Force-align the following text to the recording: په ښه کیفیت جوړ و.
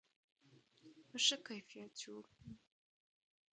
په 1.09 1.17
ښه 1.25 1.37
کیفیت 1.47 1.91
جوړ 2.01 2.23
و. 2.29 2.33